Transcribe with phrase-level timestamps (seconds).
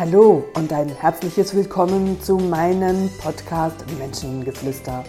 [0.00, 5.04] Hallo und ein herzliches Willkommen zu meinem Podcast Menschengeflüster.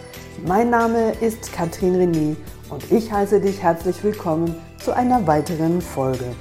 [0.46, 2.36] Mein Name ist Katrin René
[2.68, 4.54] und ich heiße dich herzlich willkommen
[4.84, 6.36] zu einer weiteren Folge.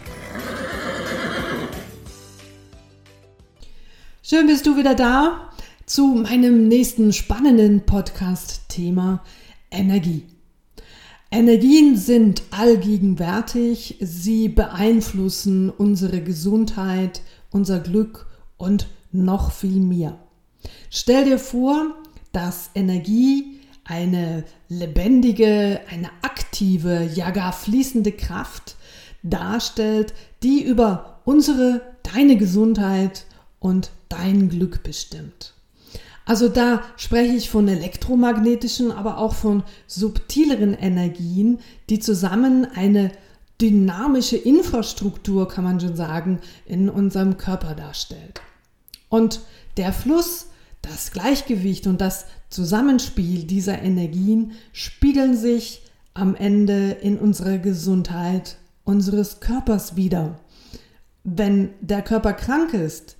[4.22, 5.49] Schön bist du wieder da
[5.86, 9.23] zu meinem nächsten spannenden Podcast-Thema
[9.72, 10.26] Energie.
[11.31, 18.27] Energien sind allgegenwärtig, sie beeinflussen unsere Gesundheit, unser Glück
[18.62, 20.18] und noch viel mehr.
[20.90, 21.96] Stell dir vor,
[22.32, 28.76] dass Energie eine lebendige, eine aktive, ja gar fließende Kraft
[29.24, 31.82] darstellt, die über unsere,
[32.14, 33.26] deine Gesundheit
[33.60, 35.54] und dein Glück bestimmt.
[36.26, 41.59] Also da spreche ich von elektromagnetischen, aber auch von subtileren Energien,
[41.90, 43.12] die zusammen eine
[43.59, 48.42] dynamische Infrastruktur, kann man schon sagen, in unserem Körper darstellt.
[49.12, 49.42] Und
[49.76, 50.48] der Fluss,
[50.81, 59.42] das Gleichgewicht und das Zusammenspiel dieser Energien spiegeln sich am Ende in unserer Gesundheit unseres
[59.42, 60.40] Körpers wieder.
[61.26, 63.18] Wenn der Körper krank ist,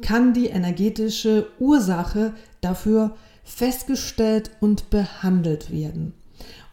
[0.00, 6.14] kann die energetische Ursache dafür festgestellt und behandelt werden.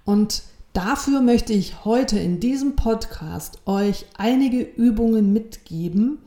[0.05, 6.19] Und dafür möchte ich heute in diesem Podcast euch einige Übungen mitgeben,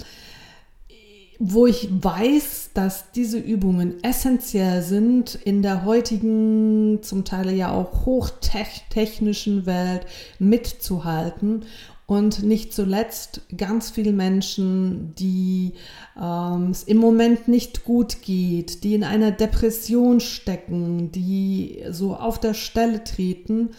[1.45, 8.07] wo ich weiß, dass diese Übungen essentiell sind in der heutigen, zum Teil ja auch
[8.07, 10.07] hochtechnischen Welt
[10.39, 11.65] mitzuhalten
[12.07, 15.73] und nicht zuletzt ganz viele Menschen, die
[16.17, 22.39] ähm, es im Moment nicht gut geht, die in einer Depression stecken, die so auf
[22.39, 23.71] der Stelle treten,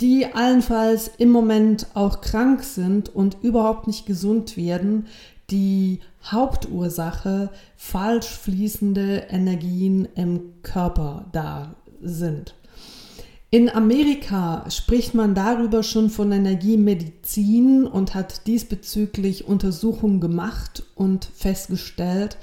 [0.00, 5.06] die allenfalls im Moment auch krank sind und überhaupt nicht gesund werden,
[5.50, 12.54] die Hauptursache falsch fließende Energien im Körper da sind.
[13.52, 22.36] In Amerika spricht man darüber schon von Energiemedizin und hat diesbezüglich Untersuchungen gemacht und festgestellt,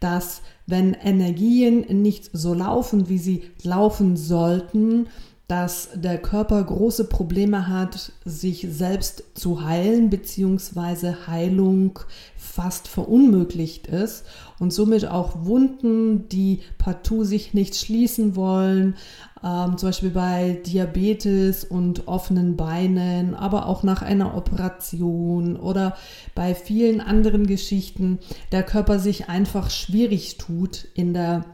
[0.00, 5.08] dass wenn Energien nicht so laufen, wie sie laufen sollten,
[5.46, 11.98] dass der Körper große Probleme hat, sich selbst zu heilen, beziehungsweise Heilung
[12.36, 14.24] fast verunmöglicht ist
[14.58, 18.96] und somit auch Wunden, die partout sich nicht schließen wollen,
[19.44, 25.96] ähm, zum Beispiel bei Diabetes und offenen Beinen, aber auch nach einer Operation oder
[26.34, 28.18] bei vielen anderen Geschichten,
[28.52, 31.44] der Körper sich einfach schwierig tut in der,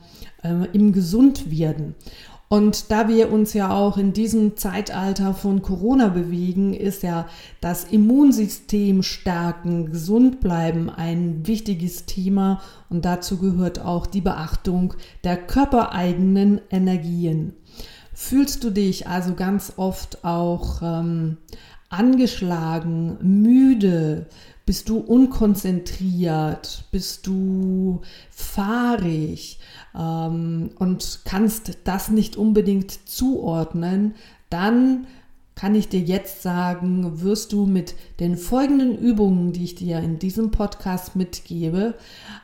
[0.45, 1.97] äh, im Gesundwerden.
[2.53, 7.29] Und da wir uns ja auch in diesem Zeitalter von Corona bewegen, ist ja
[7.61, 15.37] das Immunsystem stärken, gesund bleiben ein wichtiges Thema und dazu gehört auch die Beachtung der
[15.37, 17.53] körpereigenen Energien.
[18.15, 21.37] Fühlst du dich also ganz oft auch ähm,
[21.91, 24.27] angeschlagen, müde,
[24.65, 26.85] bist du unkonzentriert?
[26.93, 29.59] Bist du fahrig
[29.99, 34.15] ähm, und kannst das nicht unbedingt zuordnen?
[34.49, 35.07] Dann
[35.57, 40.19] kann ich dir jetzt sagen, wirst du mit den folgenden Übungen, die ich dir in
[40.19, 41.95] diesem Podcast mitgebe,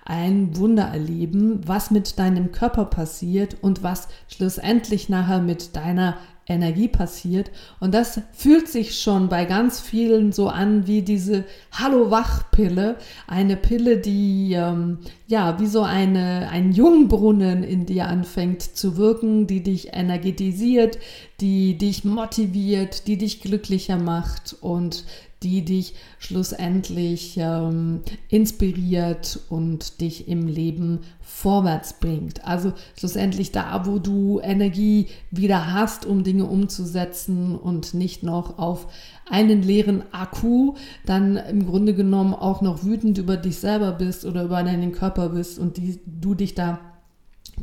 [0.04, 6.18] ein Wunder erleben, was mit deinem Körper passiert und was schlussendlich nachher mit deiner
[6.48, 7.50] Energie passiert.
[7.80, 12.96] Und das fühlt sich schon bei ganz vielen so an wie diese Hallo-Wach-Pille.
[13.26, 19.46] Eine Pille, die ähm, ja wie so eine, ein Jungbrunnen in dir anfängt zu wirken,
[19.46, 20.98] die dich energetisiert,
[21.40, 25.04] die dich motiviert, die dich glücklicher macht und
[25.42, 32.44] die dich schlussendlich ähm, inspiriert und dich im Leben vorwärts bringt.
[32.44, 38.88] Also schlussendlich da, wo du Energie wieder hast, um Dinge umzusetzen und nicht noch auf
[39.28, 40.74] einen leeren Akku
[41.04, 45.28] dann im Grunde genommen auch noch wütend über dich selber bist oder über deinen Körper
[45.30, 46.78] bist und die, du dich da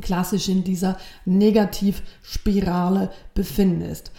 [0.00, 4.12] klassisch in dieser Negativspirale befindest.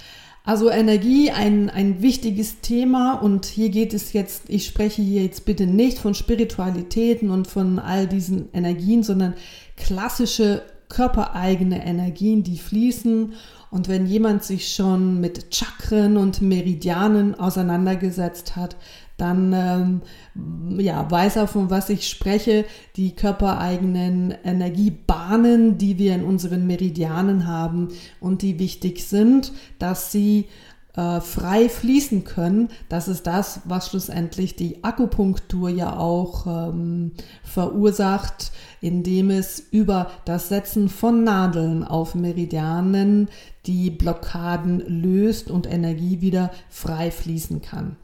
[0.46, 5.46] Also Energie, ein, ein wichtiges Thema und hier geht es jetzt, ich spreche hier jetzt
[5.46, 9.34] bitte nicht von Spiritualitäten und von all diesen Energien, sondern
[9.76, 13.34] klassische körpereigene Energien, die fließen.
[13.72, 18.76] Und wenn jemand sich schon mit Chakren und Meridianen auseinandergesetzt hat,
[19.18, 22.66] dann ähm, ja, weiß er, von was ich spreche.
[22.96, 27.90] Die körpereigenen Energiebahnen, die wir in unseren Meridianen haben
[28.20, 30.48] und die wichtig sind, dass sie
[30.96, 32.70] äh, frei fließen können.
[32.90, 37.12] Das ist das, was schlussendlich die Akupunktur ja auch ähm,
[37.44, 38.52] verursacht,
[38.82, 43.30] indem es über das Setzen von Nadeln auf Meridianen
[43.66, 47.98] die Blockaden löst und Energie wieder frei fließen kann.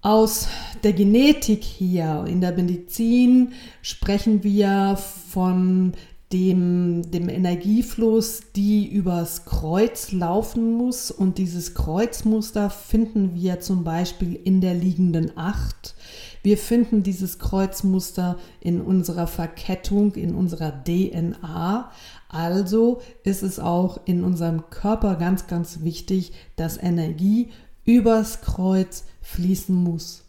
[0.00, 0.46] Aus
[0.84, 3.52] der Genetik hier in der Medizin
[3.82, 5.92] sprechen wir von
[6.32, 11.10] dem, dem Energiefluss, die übers Kreuz laufen muss.
[11.10, 15.96] Und dieses Kreuzmuster finden wir zum Beispiel in der liegenden Acht.
[16.44, 21.90] Wir finden dieses Kreuzmuster in unserer Verkettung, in unserer DNA.
[22.28, 27.48] Also ist es auch in unserem Körper ganz, ganz wichtig, dass Energie
[27.84, 30.24] übers Kreuz fließen muss.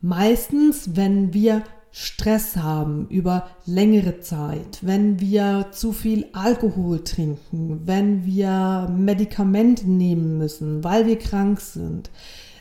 [0.00, 1.62] Meistens, wenn wir
[1.92, 10.38] Stress haben über längere Zeit, wenn wir zu viel Alkohol trinken, wenn wir Medikamente nehmen
[10.38, 12.10] müssen, weil wir krank sind,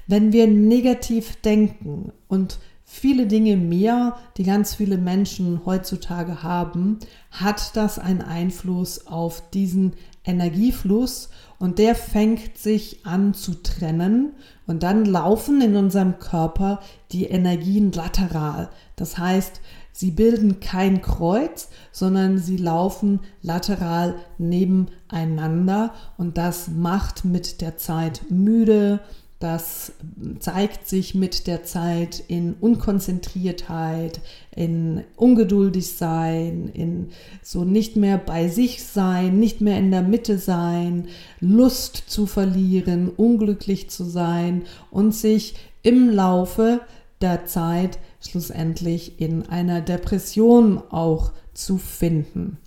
[0.07, 2.57] wenn wir negativ denken und
[2.91, 6.97] viele Dinge mehr, die ganz viele Menschen heutzutage haben,
[7.30, 9.94] hat das einen Einfluss auf diesen
[10.25, 14.33] Energiefluss und der fängt sich an zu trennen
[14.65, 16.80] und dann laufen in unserem Körper
[17.12, 18.71] die Energien lateral.
[18.95, 27.62] Das heißt, sie bilden kein Kreuz, sondern sie laufen lateral nebeneinander und das macht mit
[27.62, 29.00] der Zeit müde,
[29.39, 29.94] das
[30.39, 34.19] zeigt sich mit der Zeit in Unkonzentriertheit,
[34.53, 40.38] in ungeduldig sein, in so nicht mehr bei sich sein, nicht mehr in der Mitte
[40.38, 41.07] sein,
[41.39, 46.81] Lust zu verlieren, unglücklich zu sein und sich im Laufe
[47.21, 52.57] der Zeit schlussendlich in einer Depression auch zu finden.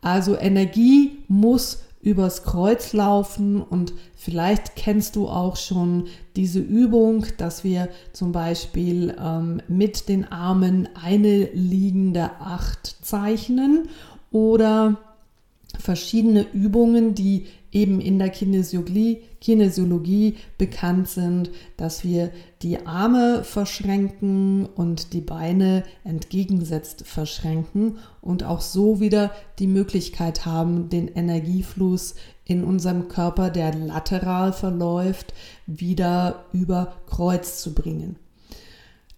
[0.00, 3.62] Also Energie muss übers Kreuz laufen.
[3.62, 6.06] Und vielleicht kennst du auch schon
[6.36, 13.88] diese Übung, dass wir zum Beispiel ähm, mit den Armen eine liegende Acht zeichnen
[14.30, 14.98] oder
[15.78, 22.30] verschiedene Übungen, die eben in der Kinesiologie, Kinesiologie bekannt sind, dass wir
[22.62, 30.88] die Arme verschränken und die Beine entgegensetzt verschränken und auch so wieder die Möglichkeit haben,
[30.88, 35.32] den Energiefluss in unserem Körper, der lateral verläuft,
[35.66, 38.16] wieder über Kreuz zu bringen.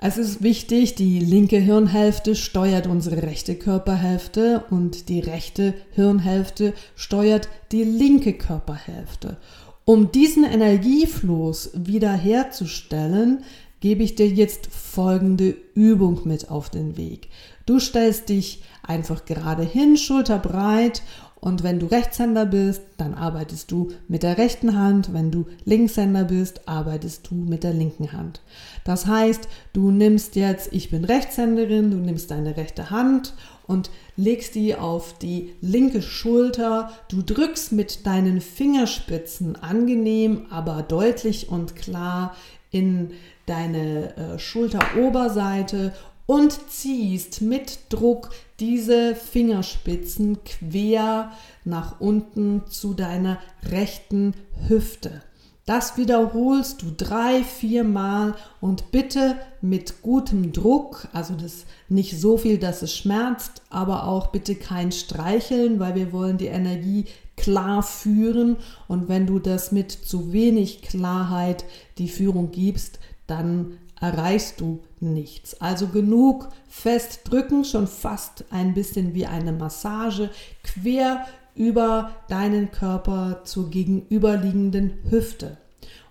[0.05, 7.49] Es ist wichtig, die linke Hirnhälfte steuert unsere rechte Körperhälfte und die rechte Hirnhälfte steuert
[7.71, 9.37] die linke Körperhälfte.
[9.85, 13.45] Um diesen Energiefluss wiederherzustellen,
[13.79, 17.29] gebe ich dir jetzt folgende Übung mit auf den Weg.
[17.65, 21.03] Du stellst dich einfach gerade hin, schulterbreit
[21.45, 25.13] und wenn du Rechtshänder bist, dann arbeitest du mit der rechten Hand.
[25.13, 28.43] Wenn du Linkshänder bist, arbeitest du mit der linken Hand.
[28.85, 33.35] Das heißt, du nimmst jetzt, ich bin Rechtshänderin, du nimmst deine rechte Hand
[33.67, 36.93] und legst die auf die linke Schulter.
[37.09, 42.37] Du drückst mit deinen Fingerspitzen angenehm, aber deutlich und klar
[42.71, 43.11] in
[43.47, 45.93] deine äh, Schulteroberseite
[46.27, 48.31] und ziehst mit Druck
[48.61, 51.33] diese Fingerspitzen quer
[51.65, 54.35] nach unten zu deiner rechten
[54.69, 55.23] Hüfte.
[55.65, 62.37] Das wiederholst du drei, vier Mal und bitte mit gutem Druck, also das nicht so
[62.37, 67.05] viel, dass es schmerzt, aber auch bitte kein Streicheln, weil wir wollen die Energie
[67.37, 68.57] klar führen
[68.89, 71.65] und wenn du das mit zu wenig Klarheit
[71.97, 75.59] die Führung gibst, dann erreichst du nichts.
[75.61, 80.29] Also genug fest drücken, schon fast ein bisschen wie eine Massage,
[80.65, 85.57] quer über deinen Körper zur gegenüberliegenden Hüfte.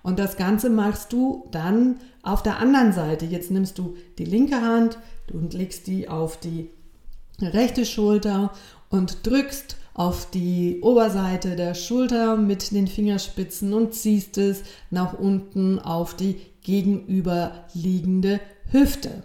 [0.03, 3.25] Und das Ganze machst du dann auf der anderen Seite.
[3.25, 4.97] Jetzt nimmst du die linke Hand
[5.31, 6.69] und legst die auf die
[7.41, 8.53] rechte Schulter
[8.89, 15.79] und drückst auf die Oberseite der Schulter mit den Fingerspitzen und ziehst es nach unten
[15.79, 18.39] auf die gegenüberliegende
[18.71, 19.23] Hüfte.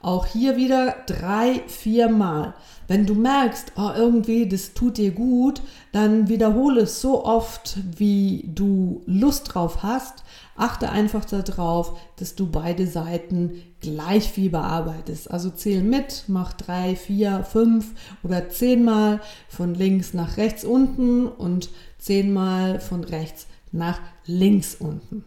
[0.00, 2.54] Auch hier wieder drei, vier Mal.
[2.86, 5.60] Wenn du merkst, oh, irgendwie das tut dir gut,
[5.92, 10.22] dann wiederhole es so oft, wie du Lust drauf hast.
[10.56, 15.30] Achte einfach darauf, dass du beide Seiten gleich viel bearbeitest.
[15.30, 17.92] Also zähl mit, mach drei, vier, fünf
[18.22, 25.24] oder zehnmal von links nach rechts unten und zehnmal von rechts nach links unten.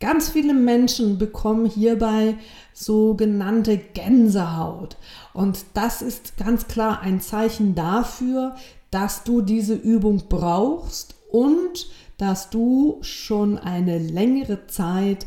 [0.00, 2.36] Ganz viele Menschen bekommen hierbei
[2.72, 4.96] sogenannte Gänsehaut.
[5.32, 8.56] Und das ist ganz klar ein Zeichen dafür,
[8.90, 15.26] dass du diese Übung brauchst und dass du schon eine längere Zeit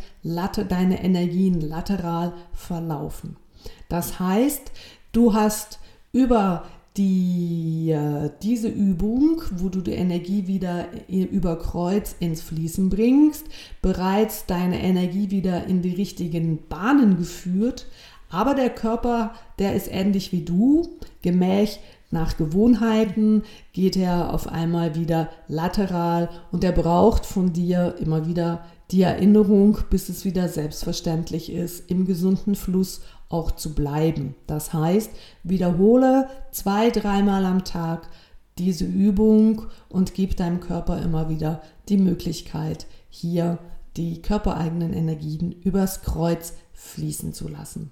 [0.65, 3.37] deine Energien lateral verlaufen.
[3.89, 4.71] Das heißt,
[5.11, 5.79] du hast
[6.11, 6.65] über
[6.99, 7.97] die,
[8.43, 13.45] diese Übung, wo du die Energie wieder über Kreuz ins Fließen bringst,
[13.81, 17.87] bereits deine Energie wieder in die richtigen Bahnen geführt.
[18.29, 20.89] Aber der Körper, der ist ähnlich wie du,
[21.23, 21.79] gemäch
[22.11, 28.65] nach Gewohnheiten geht er auf einmal wieder lateral und er braucht von dir immer wieder
[28.91, 34.35] die Erinnerung, bis es wieder selbstverständlich ist, im gesunden Fluss auch zu bleiben.
[34.47, 35.11] Das heißt,
[35.43, 38.09] wiederhole zwei, dreimal am Tag
[38.57, 43.59] diese Übung und gib deinem Körper immer wieder die Möglichkeit, hier
[43.95, 47.91] die körpereigenen Energien übers Kreuz fließen zu lassen.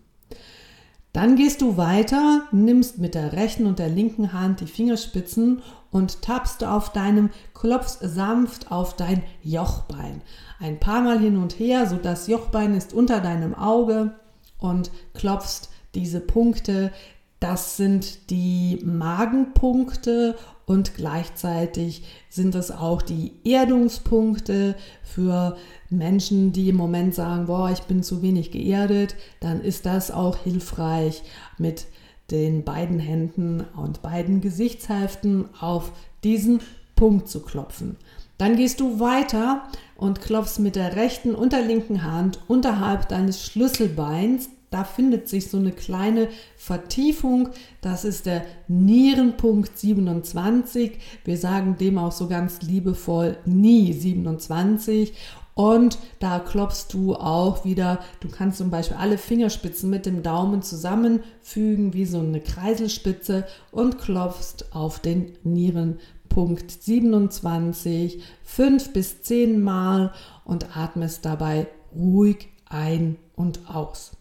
[1.13, 6.21] Dann gehst du weiter, nimmst mit der rechten und der linken Hand die Fingerspitzen und
[6.21, 10.21] tappst auf deinem, klopfst sanft auf dein Jochbein.
[10.59, 14.13] Ein paar Mal hin und her, so das Jochbein ist unter deinem Auge
[14.59, 16.91] und klopfst diese Punkte.
[17.39, 20.35] Das sind die Magenpunkte
[20.65, 25.55] und gleichzeitig sind es auch die Erdungspunkte für
[25.89, 30.37] Menschen, die im Moment sagen, boah, ich bin zu wenig geerdet, dann ist das auch
[30.37, 31.23] hilfreich
[31.57, 31.85] mit
[32.31, 35.91] den beiden Händen und beiden Gesichtshälften auf
[36.23, 36.59] diesen
[36.95, 37.95] Punkt zu klopfen.
[38.37, 39.63] Dann gehst du weiter
[39.97, 44.49] und klopfst mit der rechten und der linken Hand unterhalb deines Schlüsselbeins.
[44.69, 47.49] Da findet sich so eine kleine Vertiefung.
[47.81, 50.99] Das ist der Nierenpunkt 27.
[51.23, 55.13] Wir sagen dem auch so ganz liebevoll nie 27.
[55.57, 60.61] Und da klopfst du auch wieder, du kannst zum Beispiel alle Fingerspitzen mit dem Daumen
[60.61, 70.13] zusammenfügen, wie so eine Kreiselspitze und klopfst auf den Nierenpunkt 27 fünf bis zehn Mal
[70.45, 74.11] und atmest dabei ruhig ein und aus.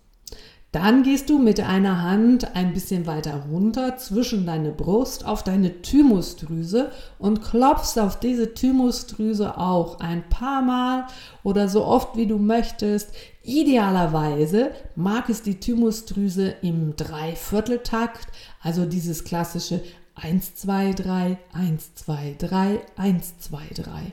[0.76, 5.80] Dann gehst du mit einer Hand ein bisschen weiter runter zwischen deine Brust auf deine
[5.80, 11.06] Thymusdrüse und klopfst auf diese Thymusdrüse auch ein paar Mal
[11.42, 13.12] oder so oft wie du möchtest.
[13.42, 18.26] Idealerweise mag es die Thymusdrüse im Dreivierteltakt,
[18.60, 19.80] also dieses klassische
[20.16, 24.12] 1, 2, 3, 1, 2, 3, 1, 2, 3.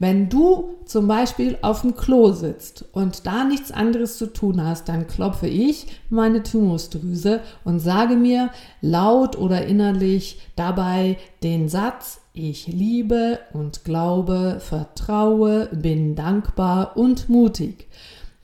[0.00, 4.88] Wenn du zum Beispiel auf dem Klo sitzt und da nichts anderes zu tun hast,
[4.88, 12.66] dann klopfe ich meine Thymusdrüse und sage mir laut oder innerlich dabei den Satz, ich
[12.66, 17.86] liebe und glaube, vertraue, bin dankbar und mutig.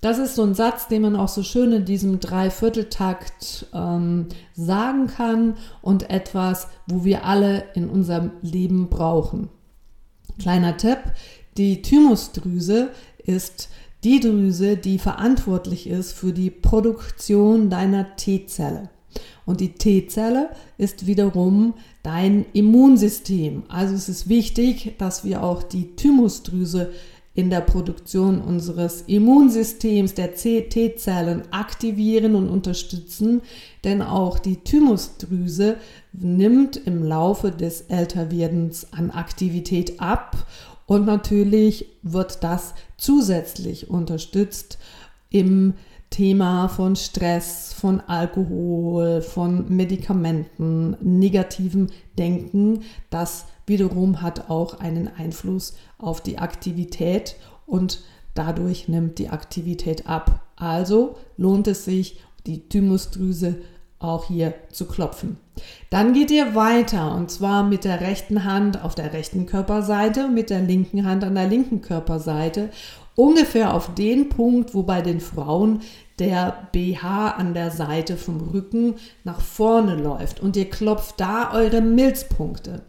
[0.00, 5.08] Das ist so ein Satz, den man auch so schön in diesem Dreivierteltakt ähm, sagen
[5.08, 9.50] kann und etwas, wo wir alle in unserem Leben brauchen.
[10.38, 10.98] Kleiner Tipp,
[11.58, 12.88] die Thymusdrüse
[13.18, 13.68] ist
[14.02, 18.88] die Drüse, die verantwortlich ist für die Produktion deiner T-Zelle.
[19.44, 23.64] Und die T-Zelle ist wiederum dein Immunsystem.
[23.68, 26.92] Also es ist wichtig, dass wir auch die Thymusdrüse
[27.34, 33.42] in der Produktion unseres Immunsystems, der T-Zellen aktivieren und unterstützen,
[33.84, 35.76] denn auch die Thymusdrüse
[36.12, 40.36] nimmt im Laufe des Älterwerdens an Aktivität ab
[40.86, 44.78] und natürlich wird das zusätzlich unterstützt
[45.30, 45.74] im
[46.10, 51.86] Thema von Stress, von Alkohol, von Medikamenten, negativem
[52.18, 52.80] Denken.
[53.08, 57.36] Das wiederum hat auch einen Einfluss auf die Aktivität
[57.66, 58.02] und
[58.34, 60.40] dadurch nimmt die Aktivität ab.
[60.56, 63.56] Also lohnt es sich, die Thymusdrüse
[63.98, 65.36] auch hier zu klopfen.
[65.90, 70.48] Dann geht ihr weiter und zwar mit der rechten Hand auf der rechten Körperseite, mit
[70.48, 72.70] der linken Hand an der linken Körperseite,
[73.14, 75.80] ungefähr auf den Punkt, wo bei den Frauen
[76.18, 81.82] der BH an der Seite vom Rücken nach vorne läuft und ihr klopft da eure
[81.82, 82.82] Milzpunkte.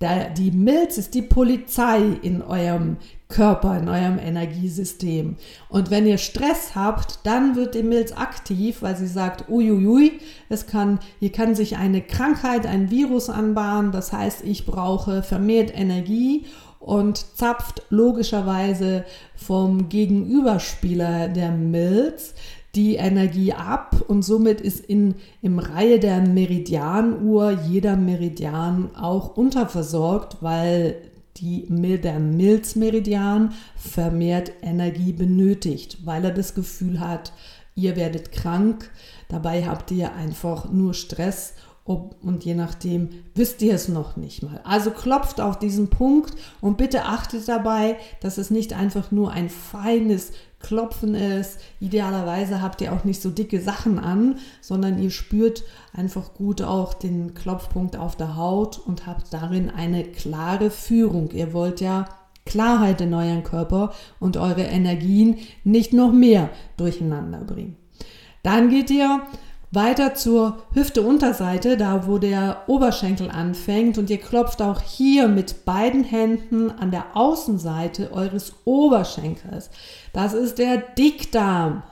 [0.00, 2.98] Der, die Milz ist die Polizei in eurem
[3.28, 5.36] Körper, in eurem Energiesystem.
[5.70, 10.66] Und wenn ihr Stress habt, dann wird die Milz aktiv, weil sie sagt, uiuiui, es
[10.66, 13.90] kann, hier kann sich eine Krankheit, ein Virus anbahnen.
[13.90, 16.44] Das heißt, ich brauche vermehrt Energie
[16.78, 22.34] und zapft logischerweise vom Gegenüberspieler der Milz
[22.76, 30.38] die Energie ab und somit ist in, im Reihe der Meridianuhr jeder Meridian auch unterversorgt,
[30.42, 30.96] weil
[31.38, 31.66] die,
[31.98, 37.32] der Milzmeridian vermehrt Energie benötigt, weil er das Gefühl hat,
[37.74, 38.90] ihr werdet krank,
[39.28, 41.54] dabei habt ihr einfach nur Stress
[41.86, 44.60] ob, und je nachdem wisst ihr es noch nicht mal.
[44.64, 49.48] Also klopft auf diesen Punkt und bitte achtet dabei, dass es nicht einfach nur ein
[49.48, 51.60] feines Klopfen ist.
[51.78, 55.62] Idealerweise habt ihr auch nicht so dicke Sachen an, sondern ihr spürt
[55.92, 61.30] einfach gut auch den Klopfpunkt auf der Haut und habt darin eine klare Führung.
[61.30, 62.06] Ihr wollt ja
[62.46, 67.76] Klarheit in euren Körper und eure Energien nicht noch mehr durcheinander bringen.
[68.42, 69.22] Dann geht ihr
[69.72, 76.04] weiter zur Hüfte-Unterseite, da wo der Oberschenkel anfängt und ihr klopft auch hier mit beiden
[76.04, 79.70] Händen an der Außenseite eures Oberschenkels.
[80.12, 81.82] Das ist der Dickdarm,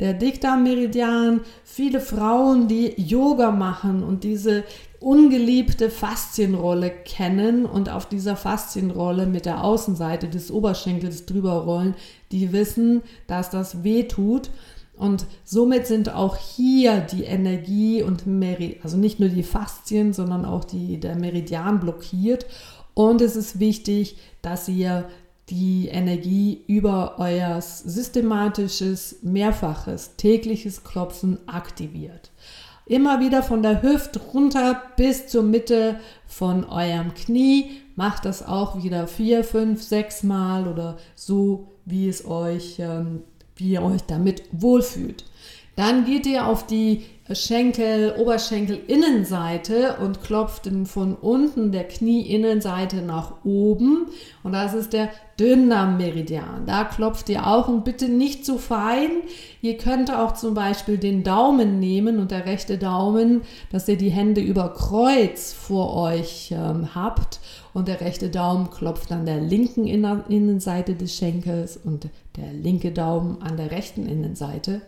[0.00, 1.42] der Dickdarmmeridian.
[1.64, 4.64] Viele Frauen, die Yoga machen und diese
[5.02, 11.94] ungeliebte Faszienrolle kennen und auf dieser Faszienrolle mit der Außenseite des Oberschenkels drüber rollen,
[12.30, 14.50] die wissen, dass das weh tut.
[15.02, 20.44] Und somit sind auch hier die Energie und Meri also nicht nur die Faszien, sondern
[20.44, 22.46] auch die, der Meridian blockiert.
[22.94, 25.06] Und es ist wichtig, dass ihr
[25.48, 32.30] die Energie über euer systematisches, mehrfaches, tägliches Klopfen aktiviert.
[32.86, 37.72] Immer wieder von der Hüfte runter bis zur Mitte von eurem Knie.
[37.96, 43.24] Macht das auch wieder vier, fünf, sechs Mal oder so, wie es euch ähm,
[43.62, 45.24] wie ihr euch damit wohlfühlt.
[45.76, 54.06] Dann geht ihr auf die Schenkel, Oberschenkel-Innenseite und klopft von unten der Knieinnenseite nach oben.
[54.42, 55.08] Und das ist der
[55.40, 56.66] Dünndarmmeridian.
[56.66, 59.10] Da klopft ihr auch und bitte nicht zu fein.
[59.62, 64.10] Ihr könnt auch zum Beispiel den Daumen nehmen und der rechte Daumen, dass ihr die
[64.10, 67.40] Hände über Kreuz vor euch ähm, habt.
[67.74, 73.40] Und der rechte Daumen klopft an der linken Innenseite des Schenkels und der linke Daumen
[73.40, 74.82] an der rechten Innenseite.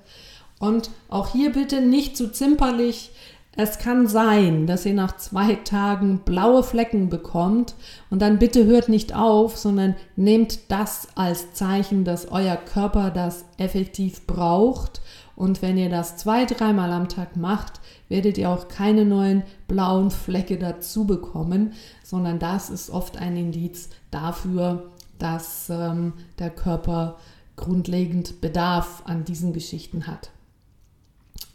[0.59, 3.11] Und auch hier bitte nicht zu zimperlich.
[3.57, 7.75] Es kann sein, dass ihr nach zwei Tagen blaue Flecken bekommt
[8.11, 13.45] und dann bitte hört nicht auf, sondern nehmt das als Zeichen, dass euer Körper das
[13.57, 15.01] effektiv braucht.
[15.37, 20.11] Und wenn ihr das zwei, dreimal am Tag macht, werdet ihr auch keine neuen blauen
[20.11, 27.19] Flecke dazu bekommen, sondern das ist oft ein Indiz dafür, dass ähm, der Körper
[27.57, 30.31] grundlegend Bedarf an diesen Geschichten hat.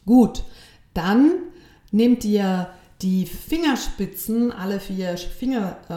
[0.06, 0.43] Gut,
[0.93, 1.32] dann
[1.91, 2.69] nehmt ihr
[3.02, 5.93] die Fingerspitzen, alle vier Finger, äh,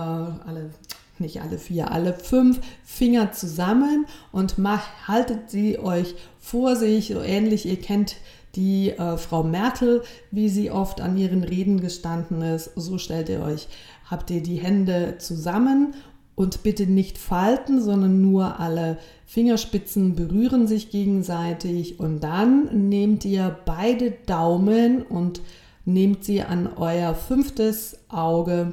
[0.49, 0.71] alle,
[1.19, 7.21] nicht alle vier, alle fünf Finger zusammen und macht, haltet sie euch vor sich, so
[7.21, 8.17] ähnlich, ihr kennt
[8.55, 12.71] die äh, Frau Merkel, wie sie oft an ihren Reden gestanden ist.
[12.77, 13.69] So stellt ihr euch,
[14.11, 15.95] habt ihr die Hände zusammen
[16.35, 23.57] und bitte nicht falten, sondern nur alle Fingerspitzen berühren sich gegenseitig und dann nehmt ihr
[23.65, 25.41] beide Daumen und
[25.85, 28.73] nehmt sie an euer fünftes Auge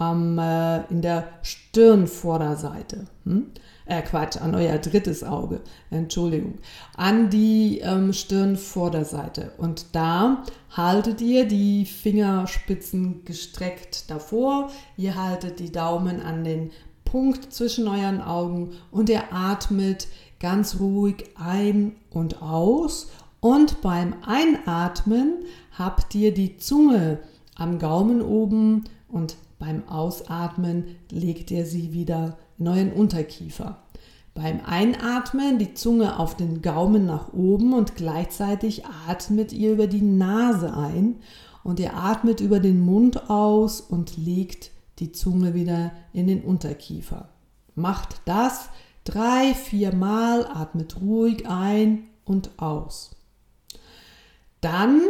[0.00, 3.06] ähm, äh, in der Stirnvorderseite.
[3.24, 3.46] Hm?
[3.84, 5.60] Äh, Quatsch, an euer drittes Auge,
[5.90, 6.58] Entschuldigung,
[6.96, 9.52] an die ähm, Stirnvorderseite.
[9.58, 16.70] Und da haltet ihr die Fingerspitzen gestreckt davor, ihr haltet die Daumen an den
[17.04, 20.06] Punkt zwischen euren Augen und ihr atmet
[20.38, 23.08] ganz ruhig ein und aus.
[23.40, 25.44] Und beim Einatmen
[25.78, 27.20] habt ihr die Zunge
[27.54, 33.78] am Gaumen oben und beim Ausatmen legt ihr sie wieder in euren Unterkiefer.
[34.34, 40.00] Beim Einatmen die Zunge auf den Gaumen nach oben und gleichzeitig atmet ihr über die
[40.00, 41.16] Nase ein
[41.62, 47.28] und ihr atmet über den Mund aus und legt die Zunge wieder in den Unterkiefer.
[47.74, 48.68] Macht das
[49.04, 53.14] drei, vier Mal, atmet ruhig ein und aus.
[54.60, 55.00] Dann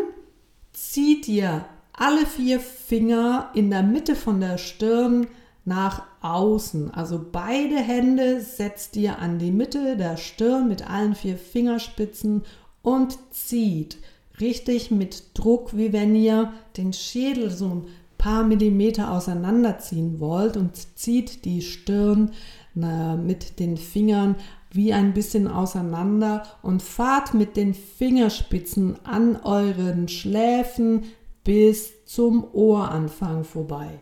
[0.73, 5.27] zieht ihr alle vier Finger in der Mitte von der Stirn
[5.65, 6.93] nach außen.
[6.93, 12.43] Also beide Hände setzt ihr an die Mitte der Stirn mit allen vier Fingerspitzen
[12.83, 13.99] und zieht
[14.41, 17.87] richtig mit Druck, wie wenn ihr den Schädel so ein
[18.19, 22.31] paar Millimeter auseinanderziehen wollt und zieht die Stirn
[22.75, 24.37] na, mit den Fingern
[24.73, 31.05] wie ein bisschen auseinander und fahrt mit den Fingerspitzen an euren Schläfen
[31.45, 34.01] bis zum Ohranfang vorbei.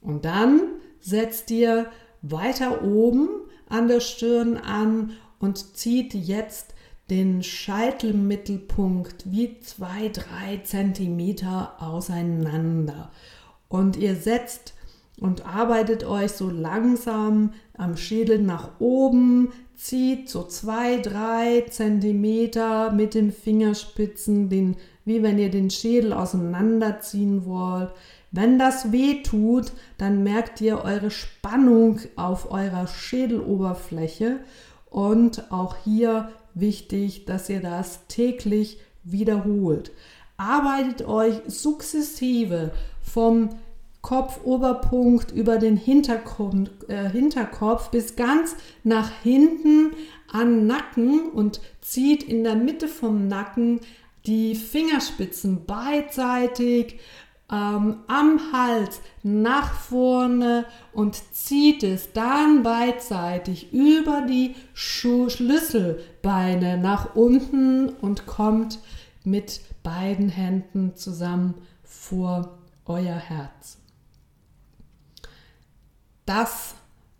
[0.00, 0.60] Und dann
[1.00, 1.86] setzt ihr
[2.22, 3.28] weiter oben
[3.68, 6.74] an der Stirn an und zieht jetzt
[7.10, 13.10] den Scheitelmittelpunkt wie zwei, drei Zentimeter auseinander.
[13.68, 14.74] Und ihr setzt
[15.20, 23.14] und arbeitet euch so langsam am Schädel nach oben, zieht so zwei, drei Zentimeter mit
[23.14, 27.90] den Fingerspitzen den wie wenn ihr den Schädel auseinanderziehen wollt.
[28.30, 34.40] Wenn das weh tut, dann merkt ihr eure Spannung auf eurer Schädeloberfläche
[34.90, 39.92] und auch hier wichtig, dass ihr das täglich wiederholt.
[40.36, 43.50] Arbeitet euch sukzessive vom
[44.04, 49.92] Kopfoberpunkt über den Hinterkopf, äh, Hinterkopf bis ganz nach hinten
[50.30, 53.80] an Nacken und zieht in der Mitte vom Nacken
[54.26, 57.00] die Fingerspitzen beidseitig
[57.50, 67.14] ähm, am Hals nach vorne und zieht es dann beidseitig über die Schuh Schlüsselbeine nach
[67.14, 68.80] unten und kommt
[69.24, 73.78] mit beiden Händen zusammen vor euer Herz.
[76.26, 76.74] Das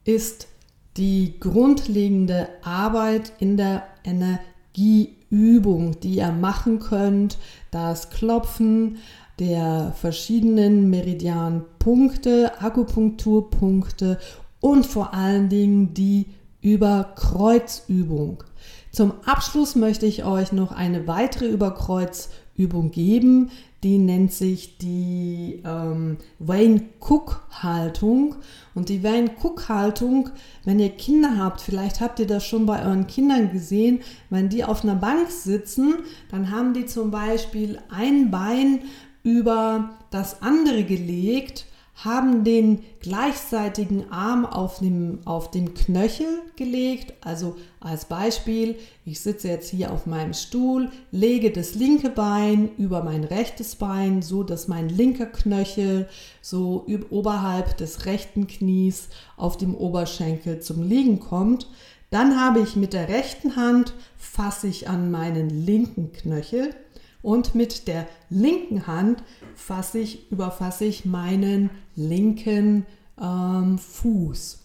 [0.04, 0.48] ist
[0.96, 7.38] die grundlegende Arbeit in der Energieübung, die ihr machen könnt.
[7.70, 8.98] Das Klopfen
[9.38, 14.18] der verschiedenen Meridianpunkte, Akupunkturpunkte
[14.60, 16.26] und vor allen Dingen die
[16.62, 18.44] Überkreuzübung.
[18.92, 23.50] Zum Abschluss möchte ich euch noch eine weitere Überkreuzübung geben,
[23.84, 28.36] die nennt sich die ähm, Wayne-Cook-Haltung.
[28.74, 30.30] Und die Wayne-Cook-Haltung,
[30.64, 34.64] wenn ihr Kinder habt, vielleicht habt ihr das schon bei euren Kindern gesehen, wenn die
[34.64, 35.96] auf einer Bank sitzen,
[36.30, 38.80] dann haben die zum Beispiel ein Bein
[39.22, 41.66] über das andere gelegt
[42.04, 47.14] haben den gleichseitigen Arm auf dem, auf dem Knöchel gelegt.
[47.22, 53.02] Also als Beispiel, ich sitze jetzt hier auf meinem Stuhl, lege das linke Bein über
[53.02, 56.08] mein rechtes Bein, so dass mein linker Knöchel
[56.42, 61.68] so oberhalb des rechten Knies auf dem Oberschenkel zum Liegen kommt.
[62.10, 66.74] Dann habe ich mit der rechten Hand fasse ich an meinen linken Knöchel
[67.24, 69.22] und mit der linken Hand
[69.56, 72.84] fasse ich, überfasse ich meinen linken
[73.20, 74.60] ähm, Fuß.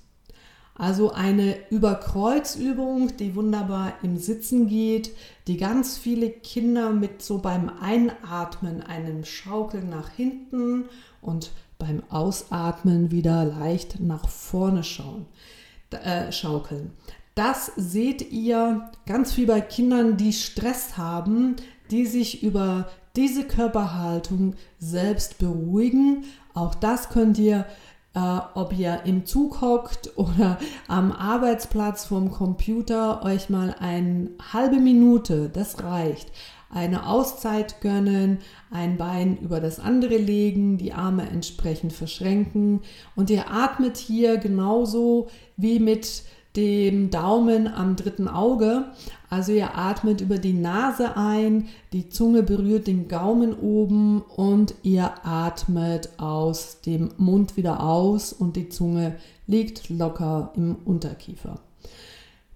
[0.76, 5.16] Also eine Überkreuzübung, die wunderbar im Sitzen geht,
[5.48, 10.86] die ganz viele Kinder mit so beim Einatmen einem Schaukeln nach hinten
[11.22, 15.28] und beim Ausatmen wieder leicht nach vorne schauen,
[15.92, 16.92] äh, schaukeln.
[17.36, 21.56] Das seht ihr ganz viel bei Kindern, die Stress haben,
[21.92, 26.26] die sich über diese Körperhaltung selbst beruhigen.
[26.54, 27.66] Auch das könnt ihr,
[28.14, 34.80] äh, ob ihr im Zug hockt oder am Arbeitsplatz vom Computer, euch mal eine halbe
[34.80, 36.32] Minute, das reicht,
[36.72, 42.82] eine Auszeit gönnen, ein Bein über das andere legen, die Arme entsprechend verschränken
[43.16, 46.24] und ihr atmet hier genauso wie mit
[46.60, 48.86] dem Daumen am dritten Auge.
[49.30, 55.26] Also ihr atmet über die Nase ein, die Zunge berührt den Gaumen oben und ihr
[55.26, 59.16] atmet aus dem Mund wieder aus und die Zunge
[59.48, 61.60] liegt locker im Unterkiefer.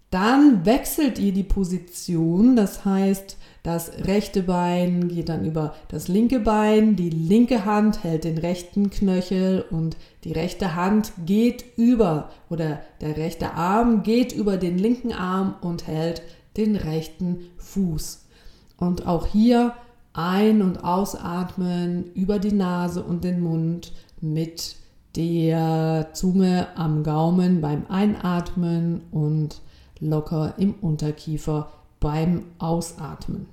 [0.09, 6.41] Dann wechselt ihr die Position, das heißt, das rechte Bein geht dann über das linke
[6.41, 9.95] Bein, die linke Hand hält den rechten Knöchel und
[10.25, 15.87] die rechte Hand geht über oder der rechte Arm geht über den linken Arm und
[15.87, 16.21] hält
[16.57, 18.25] den rechten Fuß.
[18.75, 19.73] Und auch hier
[20.11, 24.75] ein- und ausatmen über die Nase und den Mund mit
[25.15, 29.61] der Zunge am Gaumen beim Einatmen und
[30.01, 31.71] locker im Unterkiefer
[32.03, 33.47] beim Ausatmen.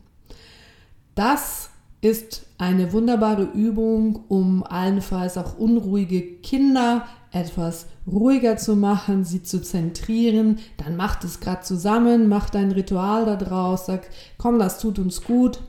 [1.14, 9.44] Das ist eine wunderbare Übung, um allenfalls auch unruhige Kinder etwas ruhiger zu machen, sie
[9.44, 10.58] zu zentrieren.
[10.78, 15.60] Dann macht es gerade zusammen, macht ein Ritual daraus, sagt, komm, das tut uns gut.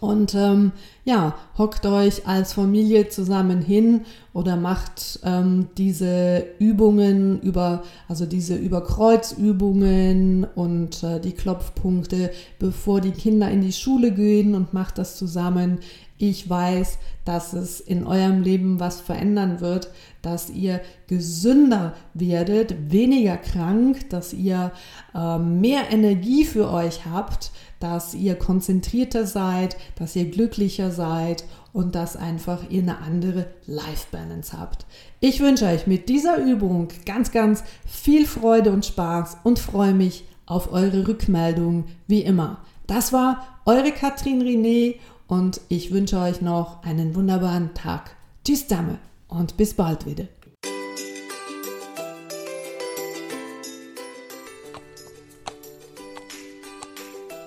[0.00, 0.72] Und ähm,
[1.04, 8.56] ja, hockt euch als Familie zusammen hin oder macht ähm, diese Übungen über, also diese
[8.56, 15.18] Überkreuzübungen und äh, die Klopfpunkte, bevor die Kinder in die Schule gehen und macht das
[15.18, 15.80] zusammen.
[16.16, 19.90] Ich weiß, dass es in eurem Leben was verändern wird,
[20.22, 24.72] dass ihr gesünder werdet, weniger krank, dass ihr
[25.14, 31.94] äh, mehr Energie für euch habt, dass ihr konzentrierter seid, dass ihr glücklicher seid und
[31.94, 34.86] dass einfach ihr eine andere Life Balance habt.
[35.18, 40.24] Ich wünsche euch mit dieser Übung ganz, ganz viel Freude und Spaß und freue mich
[40.46, 42.58] auf eure Rückmeldungen wie immer.
[42.86, 44.96] Das war eure Katrin René
[45.28, 48.16] und ich wünsche euch noch einen wunderbaren Tag.
[48.44, 50.24] Tschüss, Dame und bis bald wieder.